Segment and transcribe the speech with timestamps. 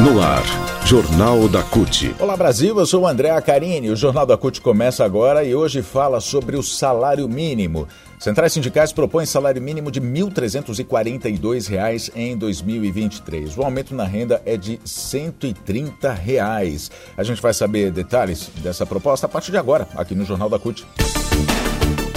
[0.00, 0.44] No ar,
[0.86, 2.14] Jornal da CUT.
[2.20, 3.90] Olá Brasil, eu sou o André Acarini.
[3.90, 7.88] O Jornal da CUT começa agora e hoje fala sobre o salário mínimo.
[8.16, 13.58] Centrais sindicais propõem salário mínimo de R$ 1.342 em 2023.
[13.58, 16.92] O aumento na renda é de 130 reais.
[17.16, 20.60] A gente vai saber detalhes dessa proposta a partir de agora, aqui no Jornal da
[20.60, 20.86] CUT.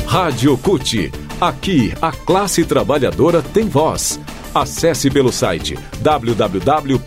[0.05, 1.11] Rádio CUT.
[1.41, 4.19] Aqui, a classe trabalhadora tem voz.
[4.53, 7.01] Acesse pelo site www.cut.org.br.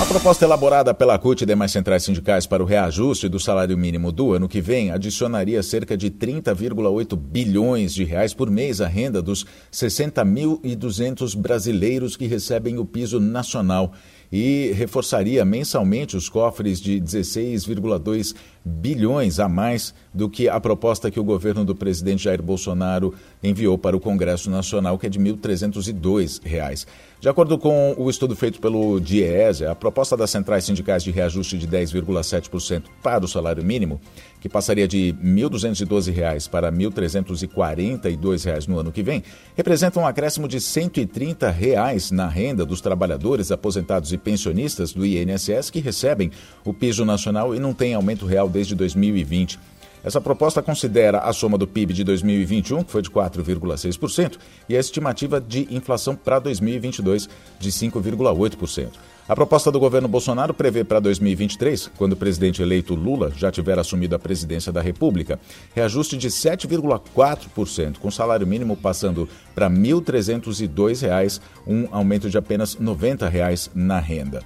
[0.00, 4.10] A proposta elaborada pela CUT e demais centrais sindicais para o reajuste do salário mínimo
[4.10, 9.20] do ano que vem adicionaria cerca de 30,8 bilhões de reais por mês à renda
[9.20, 13.92] dos 60.200 brasileiros que recebem o piso nacional
[14.32, 18.34] e reforçaria mensalmente os cofres de 16,2
[18.64, 23.78] bilhões a mais do que a proposta que o governo do presidente Jair Bolsonaro enviou
[23.78, 26.86] para o Congresso Nacional, que é de R$ 1.302.
[27.20, 31.58] De acordo com o estudo feito pelo DIEESE, a proposta das centrais sindicais de reajuste
[31.58, 34.00] de 10,7% para o salário mínimo,
[34.40, 39.22] que passaria de R$ 1.212 para R$ 1.342 no ano que vem,
[39.54, 45.70] representa um acréscimo de 130 reais na renda dos trabalhadores aposentados e pensionistas do INSS
[45.70, 46.30] que recebem
[46.64, 49.58] o piso nacional e não têm aumento real desde 2020.
[50.02, 54.80] Essa proposta considera a soma do PIB de 2021, que foi de 4,6%, e a
[54.80, 58.88] estimativa de inflação para 2022 de 5,8%.
[59.28, 63.78] A proposta do governo Bolsonaro prevê para 2023, quando o presidente eleito Lula já tiver
[63.78, 65.38] assumido a presidência da República,
[65.72, 73.28] reajuste de 7,4%, com salário mínimo passando para R$ 1.302, um aumento de apenas 90
[73.28, 74.42] reais na renda.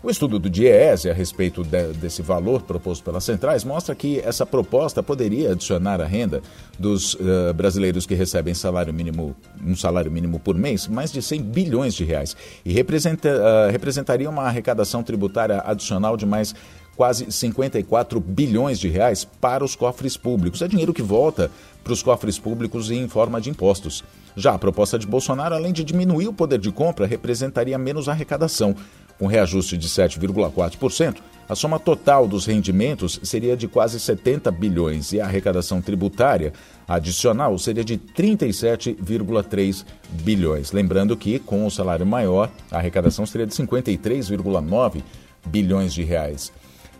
[0.00, 4.46] O estudo do DIEESE a respeito de, desse valor proposto pelas centrais mostra que essa
[4.46, 6.40] proposta poderia adicionar à renda
[6.78, 11.42] dos uh, brasileiros que recebem salário mínimo, um salário mínimo por mês mais de 100
[11.42, 16.54] bilhões de reais e representa, uh, representaria uma arrecadação tributária adicional de mais
[16.96, 20.62] quase 54 bilhões de reais para os cofres públicos.
[20.62, 21.50] É dinheiro que volta
[21.82, 24.04] para os cofres públicos em forma de impostos.
[24.36, 28.76] Já a proposta de Bolsonaro, além de diminuir o poder de compra, representaria menos arrecadação.
[29.18, 31.16] Com reajuste de 7,4%,
[31.48, 36.52] a soma total dos rendimentos seria de quase 70 bilhões e a arrecadação tributária
[36.86, 40.72] adicional seria de 37,3 bilhões.
[40.72, 45.02] Lembrando que, com o salário maior, a arrecadação seria de 53,9
[45.46, 46.52] bilhões de reais.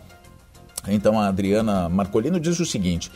[0.87, 3.10] Então, a Adriana Marcolino diz o seguinte.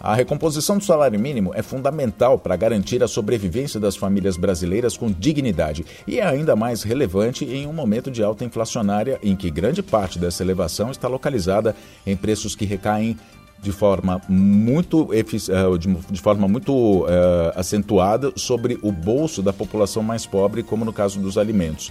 [0.00, 5.10] A recomposição do salário mínimo é fundamental para garantir a sobrevivência das famílias brasileiras com
[5.10, 9.82] dignidade e é ainda mais relevante em um momento de alta inflacionária em que grande
[9.82, 11.74] parte dessa elevação está localizada
[12.06, 13.16] em preços que recaem
[13.58, 15.24] de forma muito, eh,
[16.10, 17.06] de forma muito uh,
[17.54, 21.90] acentuada sobre o bolso da população mais pobre, como no caso dos alimentos.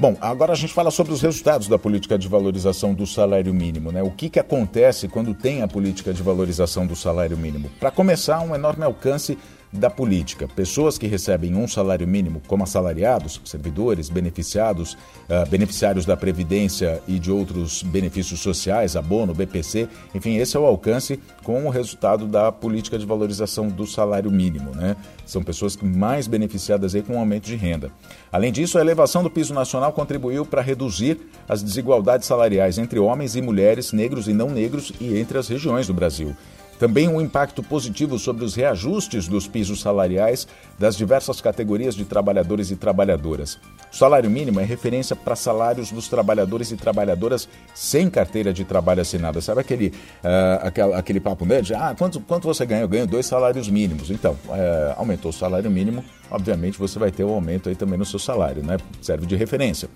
[0.00, 3.90] Bom, agora a gente fala sobre os resultados da política de valorização do salário mínimo.
[3.90, 4.00] Né?
[4.00, 7.68] O que, que acontece quando tem a política de valorização do salário mínimo?
[7.80, 9.36] Para começar, um enorme alcance
[9.72, 10.48] da política.
[10.48, 17.18] Pessoas que recebem um salário mínimo, como assalariados, servidores, beneficiados, uh, beneficiários da Previdência e
[17.18, 22.50] de outros benefícios sociais, abono, BPC, enfim, esse é o alcance com o resultado da
[22.50, 24.74] política de valorização do salário mínimo.
[24.74, 24.96] Né?
[25.26, 27.90] São pessoas mais beneficiadas aí com um aumento de renda.
[28.32, 33.36] Além disso, a elevação do piso nacional contribuiu para reduzir as desigualdades salariais entre homens
[33.36, 36.34] e mulheres, negros e não negros e entre as regiões do Brasil.
[36.78, 40.46] Também um impacto positivo sobre os reajustes dos pisos salariais
[40.78, 43.58] das diversas categorias de trabalhadores e trabalhadoras.
[43.92, 49.00] O salário mínimo é referência para salários dos trabalhadores e trabalhadoras sem carteira de trabalho
[49.00, 49.40] assinada.
[49.40, 52.82] Sabe aquele, uh, aquele, aquele papo né, de ah, quanto, quanto você ganha?
[52.82, 54.10] Eu ganho dois salários mínimos.
[54.10, 58.04] Então, uh, aumentou o salário mínimo, obviamente você vai ter um aumento aí também no
[58.04, 58.76] seu salário, né?
[59.02, 59.88] Serve de referência.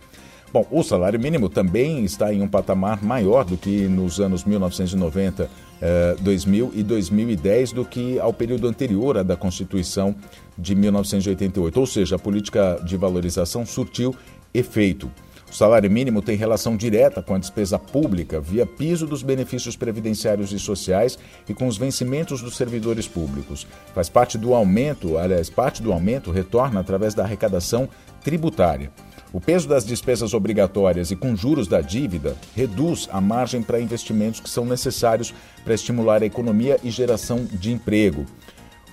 [0.53, 5.49] Bom, o salário mínimo também está em um patamar maior do que nos anos 1990,
[5.81, 10.15] eh, 2000 e 2010, do que ao período anterior à da Constituição
[10.59, 11.81] de 1988.
[11.81, 14.15] Ou seja, a política de valorização surtiu
[14.53, 15.11] efeito.
[15.51, 20.53] O salário mínimo tem relação direta com a despesa pública via piso dos benefícios previdenciários
[20.53, 23.67] e sociais e com os vencimentos dos servidores públicos.
[23.95, 27.89] Faz parte do aumento, aliás, parte do aumento retorna através da arrecadação
[28.23, 28.91] tributária.
[29.33, 34.41] O peso das despesas obrigatórias e com juros da dívida reduz a margem para investimentos
[34.41, 35.33] que são necessários
[35.65, 38.27] para estimular a economia e geração de emprego.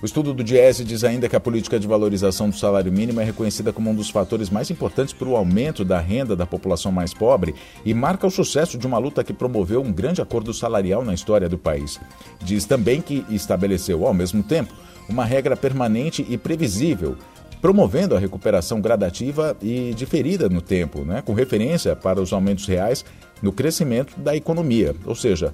[0.00, 3.24] O estudo do Diese diz ainda que a política de valorização do salário mínimo é
[3.24, 7.12] reconhecida como um dos fatores mais importantes para o aumento da renda da população mais
[7.12, 7.54] pobre
[7.84, 11.50] e marca o sucesso de uma luta que promoveu um grande acordo salarial na história
[11.50, 12.00] do país.
[12.42, 14.72] Diz também que estabeleceu, ao mesmo tempo,
[15.06, 17.18] uma regra permanente e previsível
[17.60, 23.04] promovendo a recuperação gradativa e diferida no tempo, né, com referência para os aumentos reais
[23.42, 25.52] no crescimento da economia, ou seja,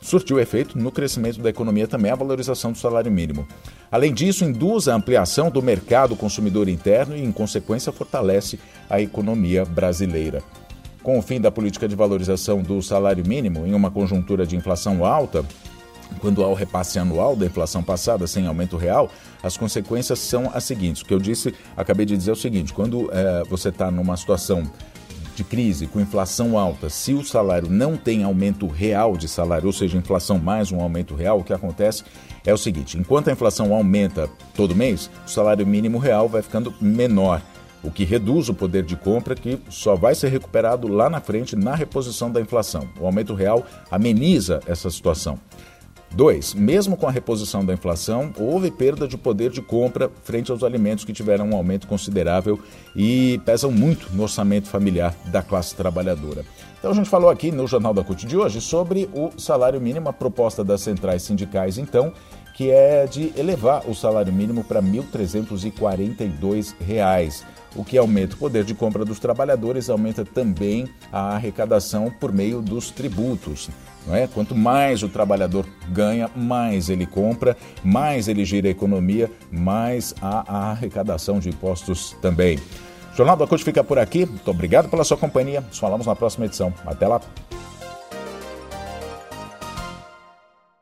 [0.00, 3.46] surtiu efeito no crescimento da economia também a valorização do salário mínimo.
[3.90, 8.58] Além disso, induz a ampliação do mercado consumidor interno e, em consequência, fortalece
[8.88, 10.42] a economia brasileira.
[11.02, 15.04] Com o fim da política de valorização do salário mínimo em uma conjuntura de inflação
[15.04, 15.44] alta,
[16.20, 19.10] quando há o repasse anual da inflação passada sem aumento real,
[19.42, 21.02] as consequências são as seguintes.
[21.02, 24.16] O que eu disse, acabei de dizer é o seguinte: quando é, você está numa
[24.16, 24.70] situação
[25.38, 29.72] de crise, com inflação alta, se o salário não tem aumento real de salário, ou
[29.72, 32.02] seja, inflação mais um aumento real, o que acontece
[32.44, 36.74] é o seguinte: enquanto a inflação aumenta todo mês, o salário mínimo real vai ficando
[36.80, 37.40] menor,
[37.82, 41.54] o que reduz o poder de compra que só vai ser recuperado lá na frente
[41.54, 42.88] na reposição da inflação.
[42.98, 45.38] O aumento real ameniza essa situação.
[46.10, 50.64] Dois, mesmo com a reposição da inflação, houve perda de poder de compra frente aos
[50.64, 52.58] alimentos que tiveram um aumento considerável
[52.96, 56.44] e pesam muito no orçamento familiar da classe trabalhadora.
[56.78, 60.08] Então a gente falou aqui no Jornal da CUT de hoje sobre o salário mínimo,
[60.08, 62.12] a proposta das centrais sindicais, então,
[62.58, 67.44] que é de elevar o salário mínimo para R$ 1.342,
[67.76, 72.60] o que aumenta o poder de compra dos trabalhadores, aumenta também a arrecadação por meio
[72.60, 73.70] dos tributos.
[74.04, 74.26] Não é?
[74.26, 80.44] Quanto mais o trabalhador ganha, mais ele compra, mais ele gira a economia, mais há
[80.52, 82.58] a arrecadação de impostos também.
[83.12, 84.26] O Jornal da CUT fica por aqui.
[84.26, 85.60] Muito obrigado pela sua companhia.
[85.60, 86.74] Nos falamos na próxima edição.
[86.84, 87.20] Até lá.